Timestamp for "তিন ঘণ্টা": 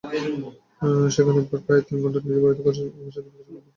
1.87-2.19